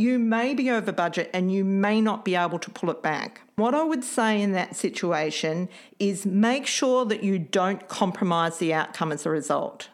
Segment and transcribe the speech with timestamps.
[0.00, 3.42] you may be over budget and you may not be able to pull it back.
[3.56, 8.72] What I would say in that situation is make sure that you don't compromise the
[8.72, 9.90] outcome as a result.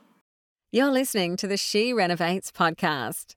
[0.70, 3.34] You're listening to the She Renovates podcast.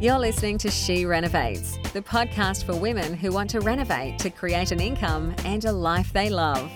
[0.00, 4.72] You're listening to She Renovates, the podcast for women who want to renovate to create
[4.72, 6.70] an income and a life they love.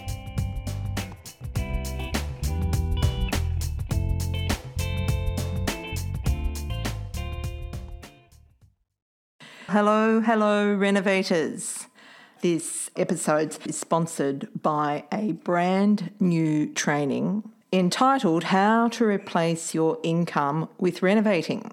[9.73, 11.87] Hello, hello, renovators.
[12.43, 20.69] This episode is sponsored by a brand new training entitled How to Replace Your Income
[20.77, 21.71] with Renovating.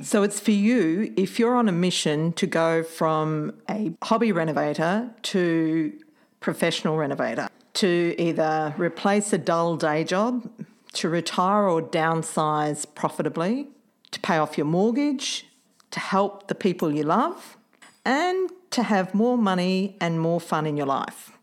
[0.00, 5.10] So it's for you if you're on a mission to go from a hobby renovator
[5.22, 5.92] to
[6.38, 10.48] professional renovator, to either replace a dull day job,
[10.92, 13.66] to retire or downsize profitably,
[14.12, 15.46] to pay off your mortgage,
[15.90, 17.56] to help the people you love,
[18.04, 21.36] and to have more money and more fun in your life.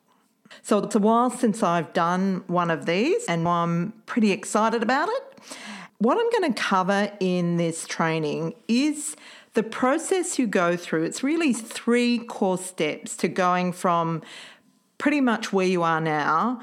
[0.62, 5.10] So it's a while since I've done one of these, and I'm pretty excited about
[5.10, 5.24] it.
[6.00, 9.16] What I'm going to cover in this training is
[9.54, 11.04] the process you go through.
[11.04, 14.22] It's really three core steps to going from
[14.98, 16.62] pretty much where you are now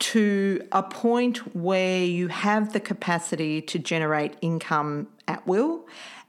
[0.00, 5.86] to a point where you have the capacity to generate income at will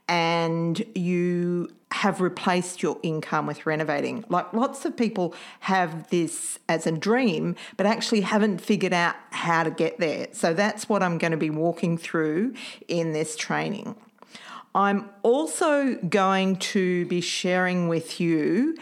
[0.08, 4.24] and you have replaced your income with renovating.
[4.28, 9.62] Like lots of people have this as a dream, but actually haven't figured out how
[9.62, 10.28] to get there.
[10.32, 12.54] So that's what I'm going to be walking through
[12.88, 13.94] in this training.
[14.74, 18.76] I'm also going to be sharing with you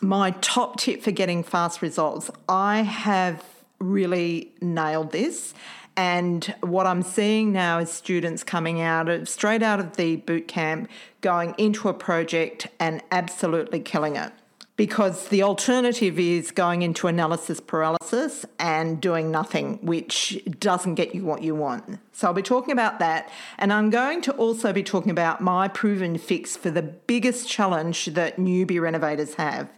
[0.00, 2.30] my top tip for getting fast results.
[2.48, 3.44] I have
[3.78, 5.54] really nailed this
[5.96, 10.48] and what I'm seeing now is students coming out of straight out of the boot
[10.48, 10.88] camp,
[11.20, 14.32] going into a project and absolutely killing it.
[14.76, 21.24] Because the alternative is going into analysis paralysis and doing nothing, which doesn't get you
[21.24, 22.00] what you want.
[22.12, 23.30] So I'll be talking about that.
[23.56, 28.06] And I'm going to also be talking about my proven fix for the biggest challenge
[28.06, 29.68] that newbie renovators have.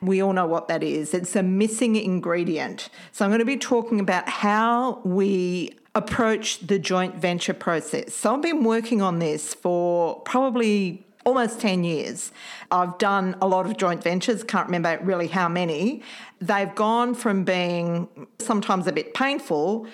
[0.00, 1.14] We all know what that is.
[1.14, 2.88] It's a missing ingredient.
[3.12, 8.14] So I'm going to be talking about how we approach the joint venture process.
[8.14, 12.32] So I've been working on this for probably almost 10 years.
[12.70, 16.02] I've done a lot of joint ventures, can't remember really how many.
[16.40, 19.86] They've gone from being sometimes a bit painful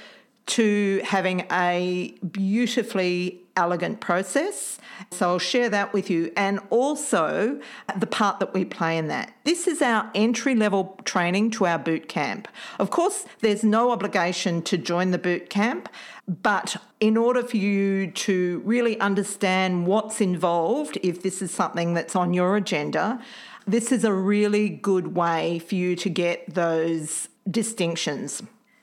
[0.44, 4.78] to having a beautifully elegant process.
[5.10, 7.60] So I'll share that with you and also
[7.98, 9.34] the part that we play in that.
[9.44, 12.48] This is our entry level training to our boot camp.
[12.78, 15.88] Of course, there's no obligation to join the boot camp,
[16.28, 22.16] but in order for you to really understand what's involved, if this is something that's
[22.16, 23.20] on your agenda,
[23.66, 28.42] this is a really good way for you to get those distinctions.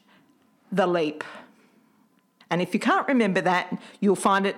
[0.72, 1.24] the leap.
[2.50, 4.56] And if you can't remember that, you'll find it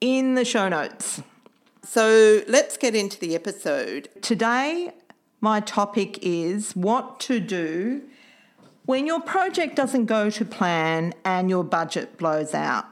[0.00, 1.22] in the show notes.
[1.90, 4.10] So let's get into the episode.
[4.20, 4.92] Today,
[5.40, 8.02] my topic is what to do
[8.84, 12.84] when your project doesn't go to plan and your budget blows out.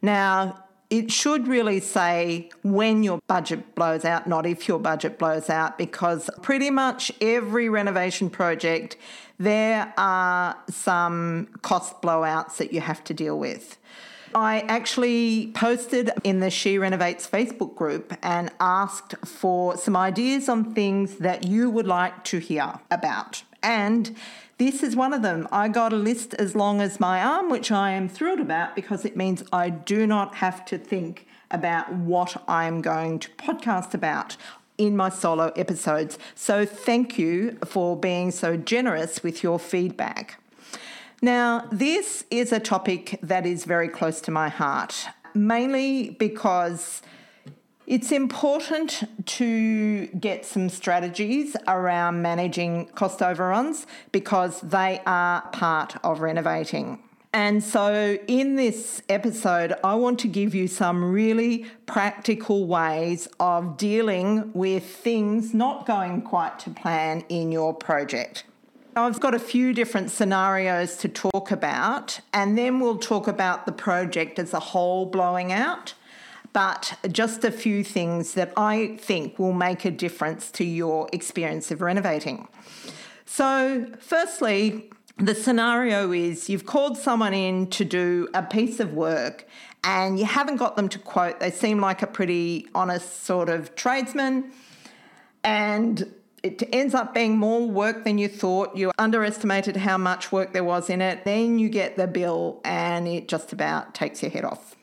[0.00, 5.50] Now, it should really say when your budget blows out, not if your budget blows
[5.50, 8.96] out, because pretty much every renovation project,
[9.38, 13.76] there are some cost blowouts that you have to deal with.
[14.36, 20.74] I actually posted in the She Renovates Facebook group and asked for some ideas on
[20.74, 23.44] things that you would like to hear about.
[23.62, 24.14] And
[24.58, 25.48] this is one of them.
[25.50, 29.06] I got a list as long as my arm, which I am thrilled about because
[29.06, 34.36] it means I do not have to think about what I'm going to podcast about
[34.76, 36.18] in my solo episodes.
[36.34, 40.38] So thank you for being so generous with your feedback.
[41.22, 47.00] Now, this is a topic that is very close to my heart, mainly because
[47.86, 56.20] it's important to get some strategies around managing cost overruns because they are part of
[56.20, 56.98] renovating.
[57.32, 63.76] And so, in this episode, I want to give you some really practical ways of
[63.76, 68.44] dealing with things not going quite to plan in your project.
[68.98, 73.72] I've got a few different scenarios to talk about, and then we'll talk about the
[73.72, 75.92] project as a whole blowing out.
[76.54, 81.70] But just a few things that I think will make a difference to your experience
[81.70, 82.48] of renovating.
[83.26, 89.46] So, firstly, the scenario is you've called someone in to do a piece of work
[89.84, 91.38] and you haven't got them to quote.
[91.38, 94.52] They seem like a pretty honest sort of tradesman,
[95.44, 96.12] and
[96.42, 98.76] it ends up being more work than you thought.
[98.76, 101.24] You underestimated how much work there was in it.
[101.24, 104.76] Then you get the bill and it just about takes your head off.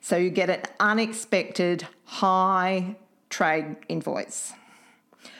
[0.00, 2.96] So you get an unexpected high
[3.30, 4.52] trade invoice.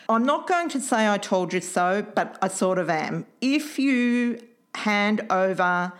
[0.09, 3.27] I'm not going to say I told you so, but I sort of am.
[3.41, 4.41] If you
[4.75, 5.93] hand over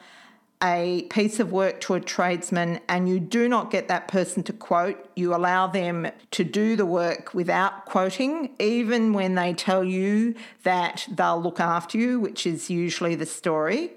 [0.65, 4.53] a piece of work to a tradesman and you do not get that person to
[4.53, 10.35] quote, you allow them to do the work without quoting, even when they tell you
[10.63, 13.91] that they'll look after you, which is usually the story,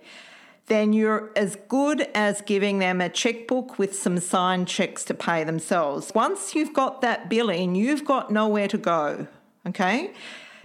[0.66, 5.46] then you're as good as giving them a checkbook with some signed checks to pay
[5.46, 6.12] themselves.
[6.14, 9.28] Once you've got that billing, you've got nowhere to go
[9.68, 10.14] okay?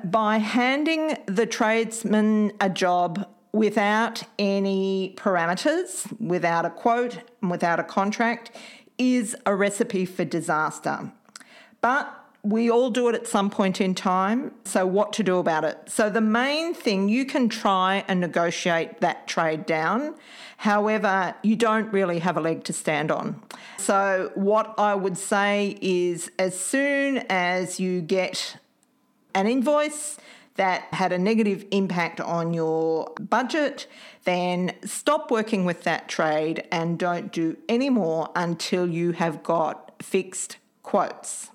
[0.05, 7.85] By handing the tradesman a job without any parameters, without a quote, and without a
[7.85, 8.51] contract,
[8.99, 11.13] is a recipe for disaster.
[11.81, 14.53] But we all do it at some point in time.
[14.65, 15.79] So, what to do about it?
[15.87, 20.15] So, the main thing you can try and negotiate that trade down.
[20.57, 23.41] However, you don't really have a leg to stand on.
[23.79, 28.57] So, what I would say is as soon as you get
[29.35, 30.19] an invoice
[30.57, 33.87] that had a negative impact on your budget,
[34.25, 39.93] then stop working with that trade and don't do any more until you have got
[40.03, 41.51] fixed quotes.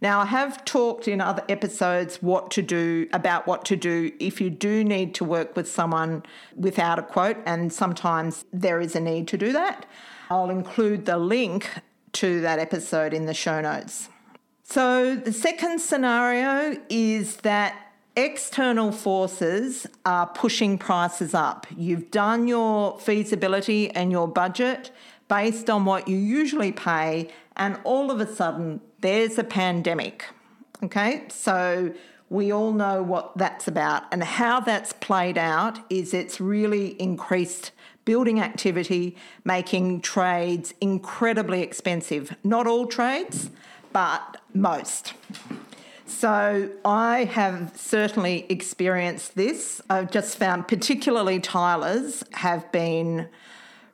[0.00, 4.40] Now, I have talked in other episodes what to do about what to do if
[4.40, 6.24] you do need to work with someone
[6.56, 9.86] without a quote, and sometimes there is a need to do that.
[10.28, 11.70] I'll include the link
[12.14, 14.08] to that episode in the show notes.
[14.64, 21.66] So, the second scenario is that external forces are pushing prices up.
[21.76, 24.90] You've done your feasibility and your budget
[25.28, 30.26] based on what you usually pay, and all of a sudden, there's a pandemic.
[30.82, 31.92] Okay, so
[32.28, 37.70] we all know what that's about, and how that's played out is it's really increased
[38.04, 42.34] building activity, making trades incredibly expensive.
[42.44, 43.50] Not all trades
[43.92, 45.14] but most.
[46.22, 49.82] So I have certainly experienced this.
[49.90, 53.28] I've just found, particularly tilers, have been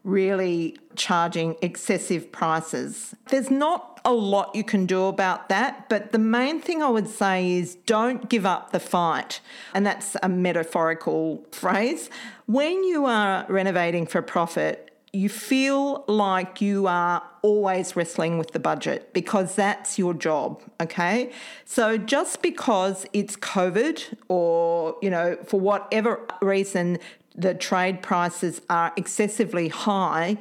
[0.04, 3.14] really charging excessive prices.
[3.30, 7.08] There's not a lot you can do about that, but the main thing I would
[7.08, 9.40] say is don't give up the fight.
[9.72, 12.10] And that's a metaphorical phrase.
[12.44, 18.58] When you are renovating for profit, you feel like you are always wrestling with the
[18.58, 21.32] budget because that's your job, okay?
[21.64, 26.98] So just because it's COVID or, you know, for whatever reason
[27.34, 30.36] the trade prices are excessively high,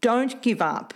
[0.00, 0.94] don't give up.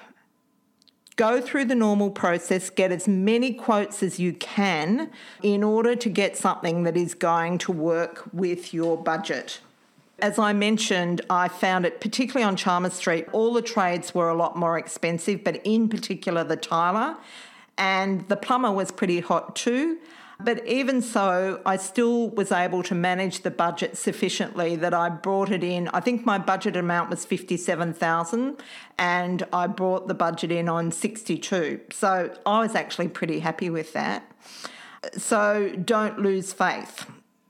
[1.16, 6.08] Go through the normal process, get as many quotes as you can in order to
[6.08, 9.60] get something that is going to work with your budget.
[10.20, 14.34] As I mentioned, I found it particularly on Chalmers Street, all the trades were a
[14.34, 17.16] lot more expensive, but in particular the tiler.
[17.76, 19.98] And the plumber was pretty hot too.
[20.40, 25.50] But even so, I still was able to manage the budget sufficiently that I brought
[25.50, 25.88] it in.
[25.88, 28.60] I think my budget amount was 57,000
[28.98, 31.80] and I brought the budget in on 62.
[31.92, 34.30] So I was actually pretty happy with that.
[35.16, 37.06] So don't lose faith.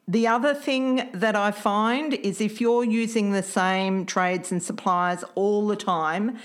[0.06, 5.24] The other thing that I find is if you're using the same trades and suppliers
[5.34, 6.38] all the time,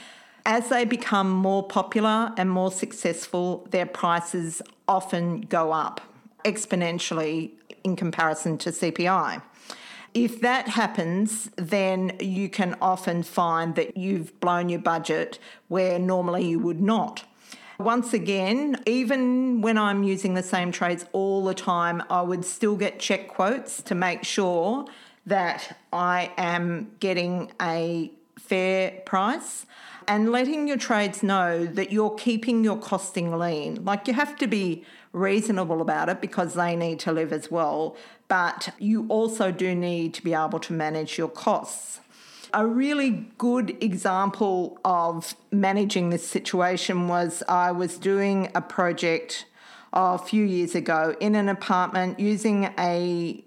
[0.46, 6.00] as they become more popular and more successful, their prices often go up
[6.46, 7.52] exponentially
[7.84, 9.42] in comparison to CPI.
[10.14, 15.38] If that happens, then you can often find that you've blown your budget
[15.68, 17.26] where normally you would not.
[17.80, 22.76] Once again, even when I'm using the same trades all the time, I would still
[22.76, 24.86] get check quotes to make sure
[25.26, 29.66] that I am getting a fair price
[30.10, 33.86] and letting your trades know that you're keeping your costing lean.
[33.86, 34.84] Like you have to be
[35.14, 37.96] reasonable about it because they need to live as well,
[38.28, 42.02] but you also do need to be able to manage your costs.
[42.54, 49.46] A really good example of managing this situation was I was doing a project
[49.94, 53.44] uh, a few years ago in an apartment using a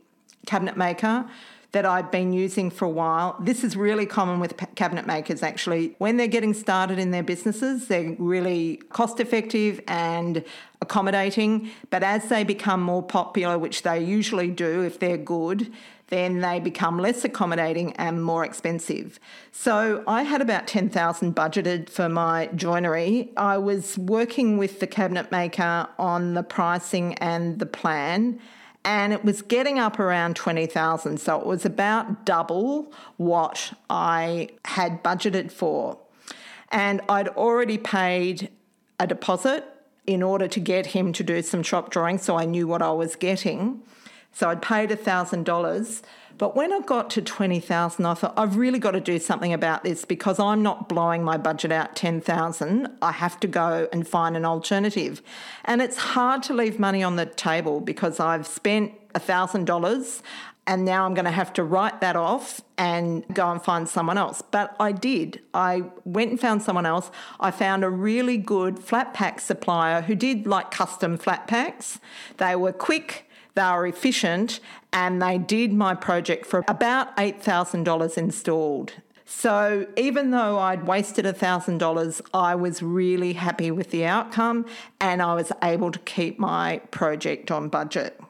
[0.47, 1.29] cabinet maker
[1.73, 3.35] that I've been using for a while.
[3.41, 5.97] This is really common with cabinet makers actually.
[5.99, 10.45] When they're getting started in their businesses, they're really cost effective and
[10.81, 11.71] accommodating.
[11.91, 15.73] But as they become more popular, which they usually do if they're good,
[16.13, 19.19] then they become less accommodating and more expensive.
[19.51, 23.33] So I had about 10,000 budgeted for my joinery.
[23.35, 28.39] I was working with the cabinet maker on the pricing and the plan
[28.85, 35.03] and it was getting up around 20,000 so it was about double what I had
[35.03, 35.99] budgeted for.
[36.71, 38.51] And I'd already paid
[39.01, 39.65] a deposit
[40.07, 42.93] in order to get him to do some shop drawing so I knew what I
[42.93, 43.83] was getting.
[44.33, 46.03] So I'd paid $1,000
[46.39, 49.85] but when I got to 20,000, I thought, I've really got to do something about
[49.85, 52.89] this because I'm not blowing my budget out 10,000.
[53.01, 55.23] I have to go and find an alternative.
[55.65, 60.23] And it's hard to leave money on the table because I've spent $1,000
[60.67, 64.17] and now I'm going to have to write that off and go and find someone
[64.17, 64.43] else.
[64.43, 65.41] But I did.
[65.55, 67.11] I went and found someone else.
[67.41, 71.99] I found a really good flat pack supplier who did like custom flat packs.
[72.39, 74.61] They were quick, they were efficient
[74.93, 78.93] and they did my project for about $8,000 installed.
[79.25, 84.67] So even though I'd wasted $1,000, I was really happy with the outcome
[85.01, 88.21] and I was able to keep my project on budget.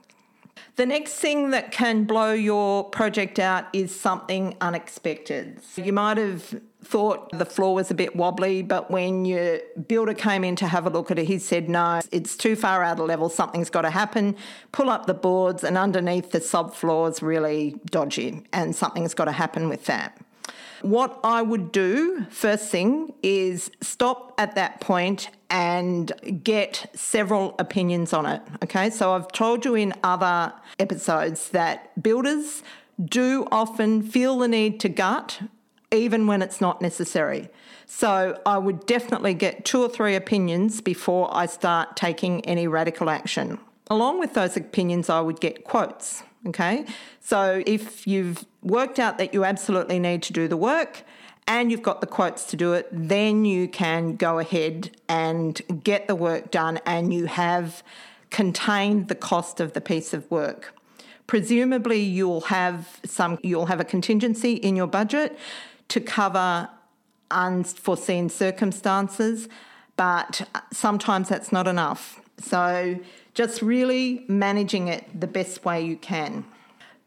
[0.76, 5.60] The next thing that can blow your project out is something unexpected.
[5.76, 10.44] You might have thought the floor was a bit wobbly, but when your builder came
[10.44, 13.06] in to have a look at it, he said, No, it's too far out of
[13.06, 14.36] level, something's got to happen.
[14.72, 19.32] Pull up the boards, and underneath the subfloor is really dodgy, and something's got to
[19.32, 20.18] happen with that.
[20.82, 26.10] What I would do first thing is stop at that point and
[26.42, 28.42] get several opinions on it.
[28.64, 32.64] Okay, so I've told you in other episodes that builders
[33.02, 35.42] do often feel the need to gut
[35.92, 37.48] even when it's not necessary.
[37.86, 43.10] So I would definitely get two or three opinions before I start taking any radical
[43.10, 43.58] action.
[43.88, 46.22] Along with those opinions, I would get quotes.
[46.44, 46.86] Okay,
[47.20, 51.04] so if you've worked out that you absolutely need to do the work
[51.46, 56.08] and you've got the quotes to do it, then you can go ahead and get
[56.08, 57.84] the work done and you have
[58.30, 60.74] contained the cost of the piece of work.
[61.28, 65.38] Presumably you'll have some you'll have a contingency in your budget
[65.88, 66.68] to cover
[67.30, 69.48] unforeseen circumstances,
[69.96, 72.20] but sometimes that's not enough.
[72.38, 72.98] So,
[73.34, 76.44] just really managing it the best way you can.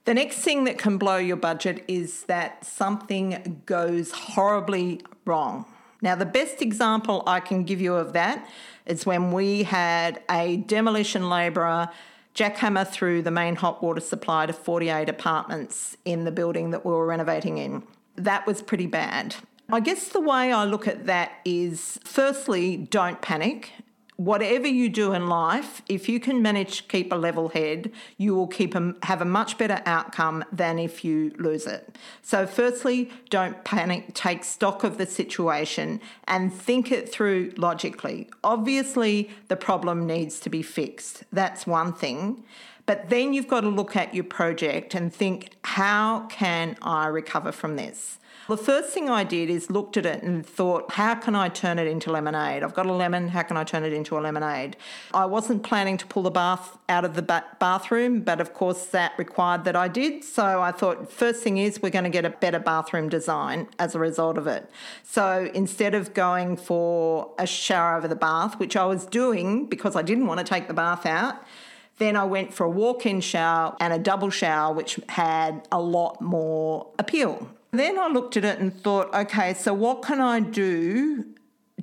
[0.05, 5.65] The next thing that can blow your budget is that something goes horribly wrong.
[6.01, 8.47] Now, the best example I can give you of that
[8.85, 11.89] is when we had a demolition labourer
[12.35, 16.91] jackhammer through the main hot water supply to 48 apartments in the building that we
[16.91, 17.81] were renovating in
[18.15, 19.35] that was pretty bad.
[19.69, 23.71] I guess the way I look at that is firstly, don't panic.
[24.17, 28.33] Whatever you do in life, if you can manage to keep a level head, you
[28.33, 31.97] will keep a, have a much better outcome than if you lose it.
[32.21, 38.29] So, firstly, don't panic, take stock of the situation and think it through logically.
[38.41, 41.25] Obviously, the problem needs to be fixed.
[41.33, 42.45] That's one thing.
[42.85, 47.51] But then you've got to look at your project and think, how can I recover
[47.51, 48.19] from this?
[48.47, 51.79] The first thing I did is looked at it and thought, how can I turn
[51.79, 52.61] it into lemonade?
[52.61, 54.77] I've got a lemon, how can I turn it into a lemonade?
[55.15, 58.85] I wasn't planning to pull the bath out of the ba- bathroom, but of course
[58.87, 60.23] that required that I did.
[60.23, 63.95] So I thought, first thing is, we're going to get a better bathroom design as
[63.95, 64.69] a result of it.
[65.03, 69.95] So instead of going for a shower over the bath, which I was doing because
[69.95, 71.43] I didn't want to take the bath out,
[71.97, 75.81] then I went for a walk in shower and a double shower, which had a
[75.81, 77.49] lot more appeal.
[77.71, 81.25] Then I looked at it and thought, okay, so what can I do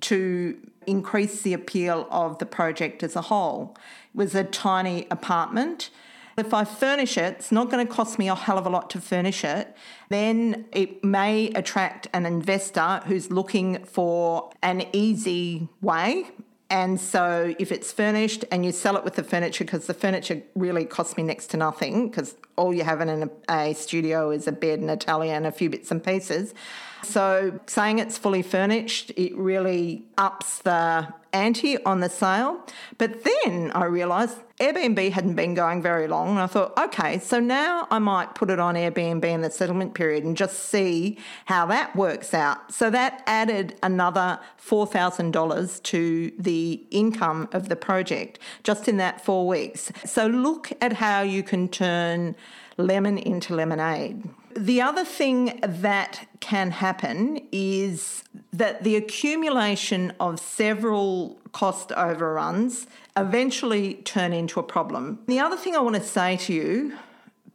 [0.00, 3.76] to increase the appeal of the project as a whole?
[4.14, 5.90] It was a tiny apartment.
[6.36, 8.88] If I furnish it, it's not going to cost me a hell of a lot
[8.90, 9.76] to furnish it.
[10.08, 16.30] Then it may attract an investor who's looking for an easy way
[16.72, 20.42] and so if it's furnished and you sell it with the furniture, because the furniture
[20.54, 24.48] really cost me next to nothing, because all you have in a, a studio is
[24.48, 26.54] a bed and a tally and a few bits and pieces.
[27.02, 32.64] So saying it's fully furnished, it really ups the ante on the sale.
[32.96, 36.30] But then I realised Airbnb hadn't been going very long.
[36.30, 39.94] And I thought, okay, so now I might put it on Airbnb in the settlement
[39.94, 42.72] period and just see how that works out.
[42.72, 49.48] So that added another $4,000 to the income of the project just in that four
[49.48, 49.90] weeks.
[50.04, 52.36] So look at how you can turn
[52.76, 54.22] lemon into lemonade.
[54.54, 63.94] The other thing that can happen is that the accumulation of several cost overruns eventually
[64.04, 65.18] turn into a problem.
[65.26, 66.96] The other thing I want to say to you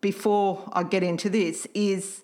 [0.02, 2.24] before I get into this is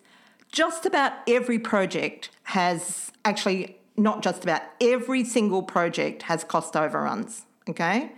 [0.51, 7.45] just about every project has actually not just about every single project has cost overruns
[7.69, 8.11] okay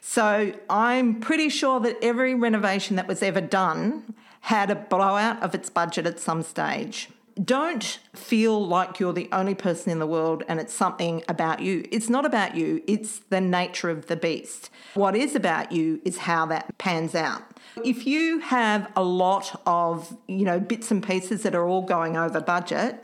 [0.00, 4.12] so i'm pretty sure that every renovation that was ever done
[4.42, 7.08] had a blowout of its budget at some stage.
[7.42, 11.86] Don't feel like you're the only person in the world and it's something about you.
[11.90, 14.68] It's not about you, it's the nature of the beast.
[14.94, 17.42] What is about you is how that pans out.
[17.84, 22.16] If you have a lot of, you know, bits and pieces that are all going
[22.16, 23.02] over budget,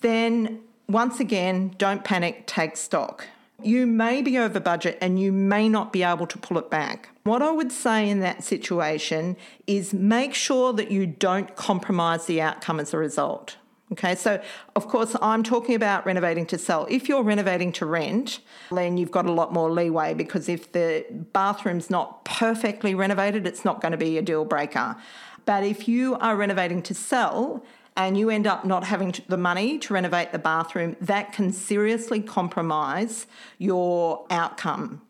[0.00, 3.26] then once again, don't panic, take stock.
[3.64, 7.08] You may be over budget and you may not be able to pull it back.
[7.24, 12.42] What I would say in that situation is make sure that you don't compromise the
[12.42, 13.56] outcome as a result.
[13.92, 14.42] Okay, so
[14.76, 16.86] of course, I'm talking about renovating to sell.
[16.90, 18.40] If you're renovating to rent,
[18.70, 23.64] then you've got a lot more leeway because if the bathroom's not perfectly renovated, it's
[23.64, 24.96] not going to be a deal breaker.
[25.44, 27.64] But if you are renovating to sell,
[27.96, 32.20] and you end up not having the money to renovate the bathroom, that can seriously
[32.20, 33.26] compromise
[33.58, 35.00] your outcome.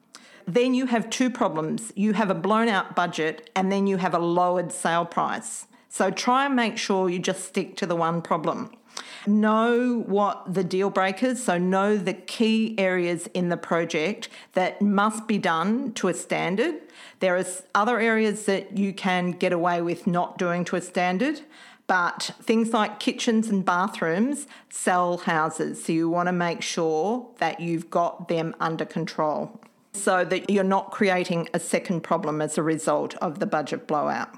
[0.47, 1.93] Then you have two problems.
[1.97, 5.67] You have a blown out budget and then you have a lowered sale price.
[5.89, 8.71] So try and make sure you just stick to the one problem.
[9.27, 15.27] Know what the deal breakers, so know the key areas in the project that must
[15.27, 16.75] be done to a standard.
[17.21, 21.41] There are other areas that you can get away with not doing to a standard.
[21.87, 25.85] But things like kitchens and bathrooms sell houses.
[25.85, 29.61] So you want to make sure that you've got them under control
[29.93, 34.35] so that you're not creating a second problem as a result of the budget blowout.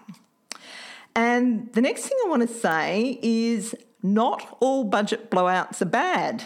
[1.14, 6.44] And the next thing I want to say is not all budget blowouts are bad.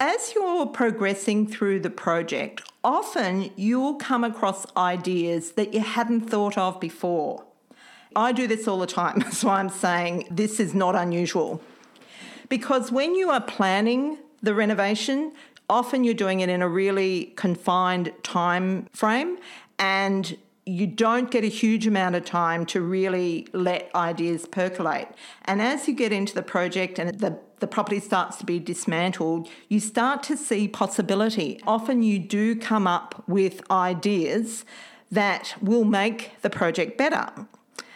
[0.00, 6.58] As you're progressing through the project, often you'll come across ideas that you hadn't thought
[6.58, 7.44] of before.
[8.16, 9.20] I do this all the time.
[9.42, 11.62] Why I'm saying this is not unusual.
[12.48, 15.32] Because when you are planning the renovation,
[15.70, 19.38] often you're doing it in a really confined time frame
[19.78, 25.08] and you don't get a huge amount of time to really let ideas percolate.
[25.44, 29.48] And as you get into the project and the, the property starts to be dismantled,
[29.68, 31.60] you start to see possibility.
[31.66, 34.64] Often you do come up with ideas
[35.10, 37.28] that will make the project better.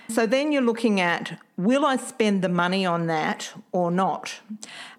[0.08, 4.40] So then you're looking at will I spend the money on that or not?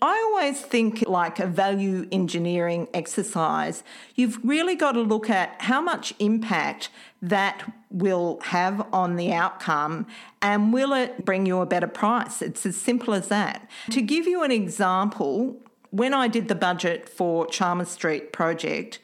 [0.01, 3.83] I always think like a value engineering exercise.
[4.15, 6.89] You've really got to look at how much impact
[7.21, 10.07] that will have on the outcome
[10.41, 12.41] and will it bring you a better price?
[12.41, 13.69] It's as simple as that.
[13.91, 15.57] To give you an example,
[15.91, 18.99] when I did the budget for Chalmers Street project,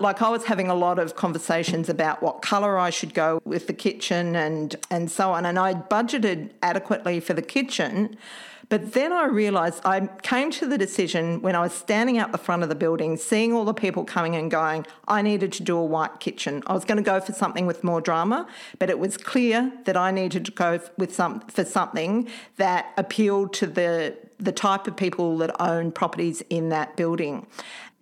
[0.00, 3.66] like I was having a lot of conversations about what colour I should go with
[3.66, 5.46] the kitchen and and so on.
[5.46, 8.16] And I budgeted adequately for the kitchen.
[8.68, 12.38] But then I realised I came to the decision when I was standing out the
[12.38, 15.76] front of the building, seeing all the people coming and going, I needed to do
[15.76, 16.62] a white kitchen.
[16.66, 18.46] I was going to go for something with more drama,
[18.78, 23.52] but it was clear that I needed to go with some for something that appealed
[23.54, 27.46] to the the type of people that own properties in that building.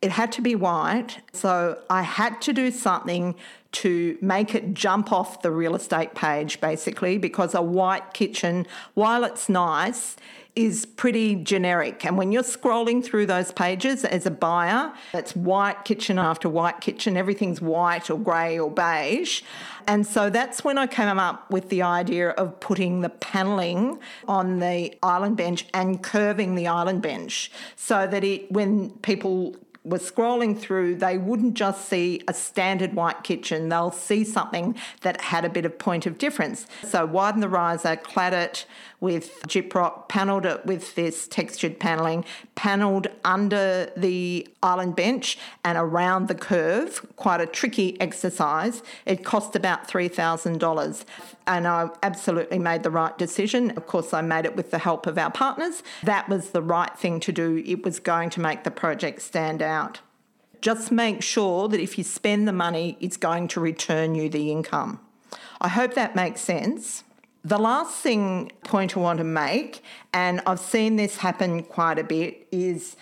[0.02, 3.34] It had to be white, so I had to do something
[3.72, 9.24] to make it jump off the real estate page basically because a white kitchen, while
[9.24, 10.16] it's nice,
[10.56, 12.04] is pretty generic.
[12.04, 16.80] And when you're scrolling through those pages as a buyer, it's white kitchen after white
[16.80, 19.42] kitchen, everything's white or grey or beige.
[19.86, 24.58] And so that's when I came up with the idea of putting the panelling on
[24.58, 30.58] the island bench and curving the island bench so that it when people were scrolling
[30.58, 35.48] through, they wouldn't just see a standard white kitchen, they'll see something that had a
[35.48, 36.66] bit of point of difference.
[36.84, 38.66] So widen the riser, clad it
[39.00, 46.28] with gyprock, panelled it with this textured panelling, panelled under the island bench and around
[46.28, 48.82] the curve, quite a tricky exercise.
[49.06, 51.04] It cost about $3,000
[51.46, 53.70] and I absolutely made the right decision.
[53.72, 55.82] Of course, I made it with the help of our partners.
[56.02, 57.62] That was the right thing to do.
[57.66, 59.69] It was going to make the project stand out.
[60.60, 64.50] Just make sure that if you spend the money, it's going to return you the
[64.50, 65.00] income.
[65.60, 67.04] I hope that makes sense.
[67.42, 72.04] The last thing point I want to make, and I've seen this happen quite a
[72.04, 72.96] bit, is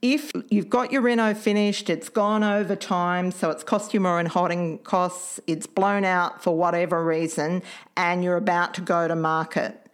[0.00, 4.20] if you've got your reno finished, it's gone over time, so it's cost you more
[4.20, 7.62] in holding costs, it's blown out for whatever reason,
[7.96, 9.90] and you're about to go to market.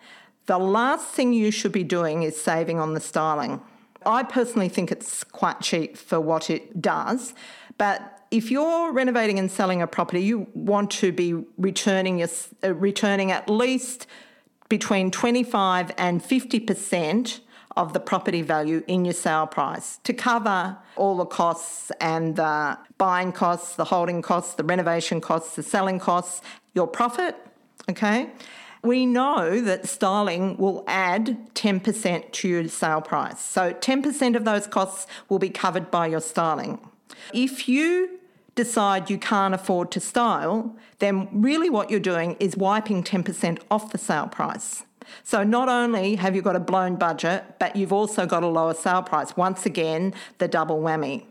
[0.47, 3.63] The last thing you should be doing is saving on the styling.
[4.07, 7.35] I personally think it's quite cheap for what it does,
[7.79, 12.29] but if you're renovating and selling a property, you want to be returning your,
[12.63, 14.07] uh, returning at least
[14.69, 17.41] between 25 and 50%
[17.77, 22.79] of the property value in your sale price to cover all the costs and the
[22.99, 26.43] buying costs, the holding costs, the renovation costs, the selling costs,
[26.75, 27.37] your profit,
[27.89, 28.31] okay?
[28.83, 33.41] We know that styling will add 10% to your sale price.
[33.41, 36.79] So 10% of those costs will be covered by your styling.
[37.35, 38.21] If you
[38.55, 43.93] decide you can't afford to style, then really what you're doing is wiping 10% off
[43.93, 44.85] the sale price.
[45.23, 48.75] So not only have you got a blown budget, but you've also got a lower
[48.75, 49.37] sale price.
[49.37, 51.25] Once again, the double whammy.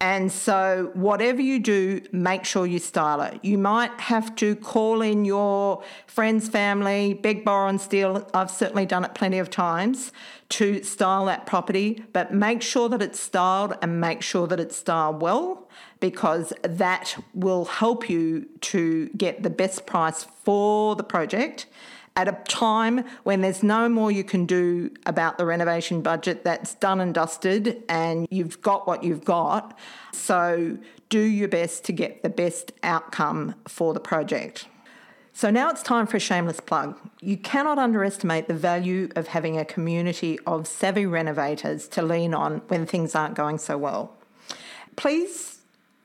[0.00, 3.38] And so, whatever you do, make sure you style it.
[3.42, 8.28] You might have to call in your friends, family, beg, borrow, and steal.
[8.34, 10.12] I've certainly done it plenty of times
[10.50, 14.76] to style that property, but make sure that it's styled and make sure that it's
[14.76, 15.68] styled well
[16.00, 21.66] because that will help you to get the best price for the project
[22.16, 26.74] at a time when there's no more you can do about the renovation budget that's
[26.76, 29.76] done and dusted and you've got what you've got.
[30.12, 34.66] So do your best to get the best outcome for the project.
[35.32, 36.96] So now it's time for a shameless plug.
[37.20, 42.58] You cannot underestimate the value of having a community of savvy renovators to lean on
[42.68, 44.16] when things aren't going so well.
[44.94, 45.53] Please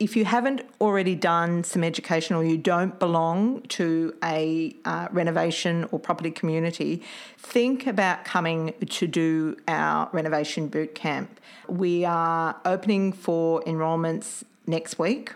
[0.00, 5.86] if you haven't already done some education or you don't belong to a uh, renovation
[5.92, 7.02] or property community,
[7.36, 11.38] think about coming to do our renovation boot camp.
[11.68, 15.34] We are opening for enrolments next week.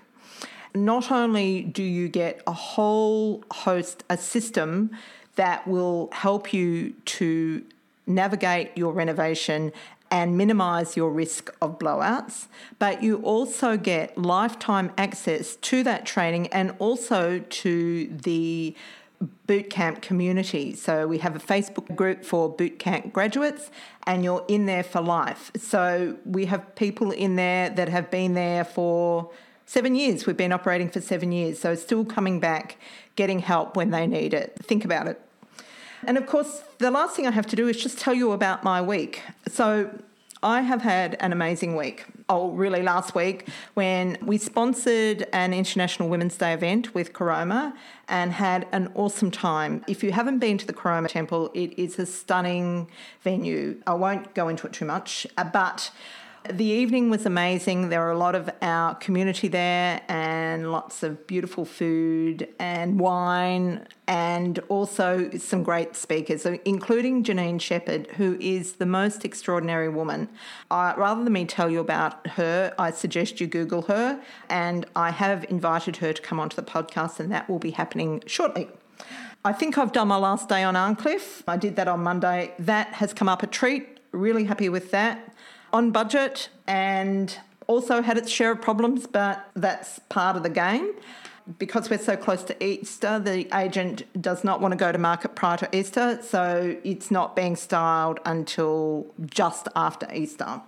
[0.74, 4.90] Not only do you get a whole host, a system
[5.36, 7.62] that will help you to
[8.06, 9.72] navigate your renovation
[10.14, 12.46] and minimize your risk of blowouts.
[12.78, 18.76] But you also get lifetime access to that training and also to the
[19.48, 20.76] bootcamp community.
[20.76, 23.72] So we have a Facebook group for bootcamp graduates
[24.06, 25.50] and you're in there for life.
[25.56, 29.32] So we have people in there that have been there for
[29.66, 30.26] seven years.
[30.26, 31.58] We've been operating for seven years.
[31.58, 32.76] So still coming back,
[33.16, 34.56] getting help when they need it.
[34.62, 35.20] Think about it.
[36.06, 38.64] And of course, the last thing I have to do is just tell you about
[38.64, 39.22] my week.
[39.48, 39.90] So
[40.42, 42.04] I have had an amazing week.
[42.28, 47.72] Oh, really, last week when we sponsored an International Women's Day event with Caroma
[48.08, 49.82] and had an awesome time.
[49.88, 52.90] If you haven't been to the Caroma Temple, it is a stunning
[53.22, 53.80] venue.
[53.86, 55.90] I won't go into it too much, uh, but
[56.50, 57.88] the evening was amazing.
[57.88, 63.86] There were a lot of our community there and lots of beautiful food and wine
[64.06, 70.28] and also some great speakers, including Janine Shepherd, who is the most extraordinary woman.
[70.70, 75.12] Uh, rather than me tell you about her, I suggest you Google her and I
[75.12, 78.68] have invited her to come onto the podcast and that will be happening shortly.
[79.46, 81.42] I think I've done my last day on Arncliffe.
[81.48, 82.52] I did that on Monday.
[82.58, 83.88] That has come up a treat.
[84.12, 85.33] Really happy with that
[85.74, 90.92] on budget and also had its share of problems, but that's part of the game.
[91.58, 95.34] Because we're so close to Easter, the agent does not want to go to market
[95.34, 100.62] prior to Easter, so it's not being styled until just after Easter.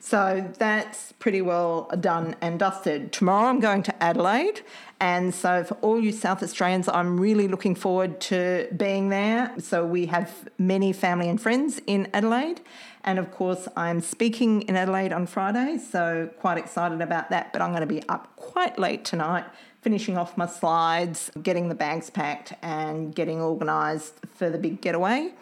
[0.00, 3.12] So that's pretty well done and dusted.
[3.12, 4.62] Tomorrow I'm going to Adelaide,
[5.00, 9.54] and so for all you South Australians, I'm really looking forward to being there.
[9.58, 12.62] So we have many family and friends in Adelaide
[13.04, 17.52] and of course, I'm speaking in Adelaide on Friday, so quite excited about that.
[17.52, 19.44] But I'm going to be up quite late tonight,
[19.80, 25.32] finishing off my slides, getting the bags packed, and getting organised for the big getaway.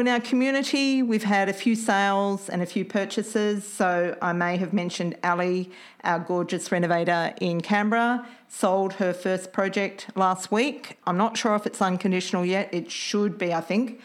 [0.00, 3.68] In our community, we've had a few sales and a few purchases.
[3.68, 5.70] So I may have mentioned Ali,
[6.04, 10.96] our gorgeous renovator in Canberra, sold her first project last week.
[11.06, 12.72] I'm not sure if it's unconditional yet.
[12.72, 14.00] It should be, I think.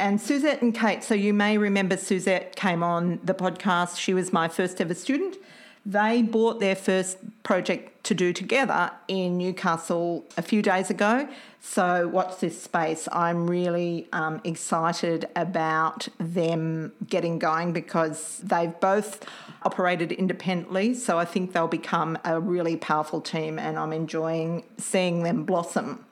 [0.00, 3.98] And Suzette and Kate, so you may remember Suzette came on the podcast.
[3.98, 5.36] She was my first ever student.
[5.84, 11.28] They bought their first project to do together in Newcastle a few days ago.
[11.60, 13.08] So, watch this space.
[13.10, 19.24] I'm really um, excited about them getting going because they've both
[19.62, 20.94] operated independently.
[20.94, 26.04] So, I think they'll become a really powerful team, and I'm enjoying seeing them blossom.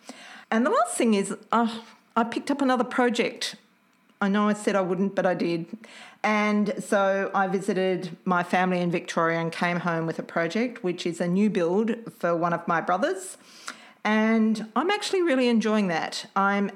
[0.50, 1.80] And the last thing is, uh,
[2.16, 3.56] I picked up another project
[4.20, 5.66] I know I said I wouldn't, but I did.
[6.22, 11.06] And so I visited my family in Victoria and came home with a project, which
[11.06, 13.36] is a new build for one of my brothers.
[14.04, 16.26] And I'm actually really enjoying that.
[16.34, 16.70] I'm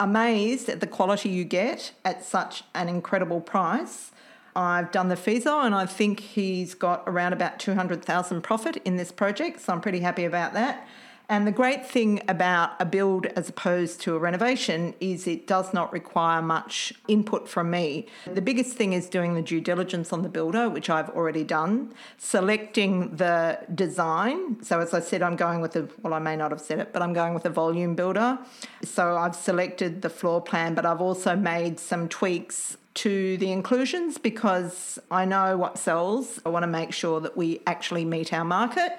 [0.00, 4.10] amazed at the quality you get at such an incredible price.
[4.56, 9.12] I've done the feaso and I think he's got around about 200,000 profit in this
[9.12, 10.88] project, so I'm pretty happy about that.
[11.30, 15.72] And the great thing about a build as opposed to a renovation is it does
[15.72, 18.08] not require much input from me.
[18.26, 21.94] The biggest thing is doing the due diligence on the builder, which I've already done,
[22.18, 24.60] selecting the design.
[24.64, 26.92] So, as I said, I'm going with a, well, I may not have said it,
[26.92, 28.36] but I'm going with a volume builder.
[28.82, 34.18] So, I've selected the floor plan, but I've also made some tweaks to the inclusions
[34.18, 36.40] because I know what sells.
[36.44, 38.90] I want to make sure that we actually meet our market.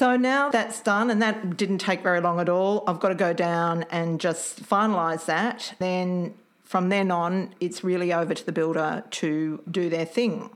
[0.00, 2.84] So now that's done, and that didn't take very long at all.
[2.86, 5.74] I've got to go down and just finalise that.
[5.78, 6.32] Then
[6.64, 10.48] from then on, it's really over to the builder to do their thing.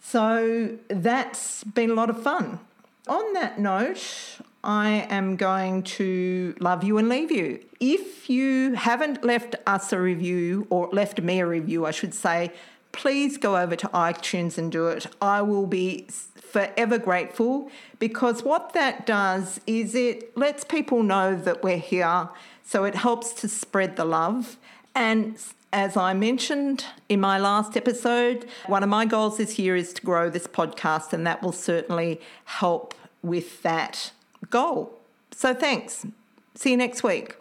[0.00, 2.58] So that's been a lot of fun.
[3.06, 7.62] On that note, I am going to love you and leave you.
[7.80, 12.50] If you haven't left us a review, or left me a review, I should say,
[12.92, 15.06] please go over to iTunes and do it.
[15.20, 21.62] I will be forever grateful because what that does is it lets people know that
[21.62, 22.28] we're here.
[22.64, 24.56] So it helps to spread the love.
[24.94, 25.38] And
[25.72, 30.02] as I mentioned in my last episode, one of my goals this year is to
[30.02, 34.10] grow this podcast, and that will certainly help with that
[34.50, 34.98] goal.
[35.30, 36.06] So thanks.
[36.54, 37.36] See you next week.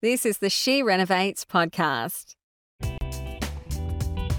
[0.00, 2.35] This is the She Renovates podcast.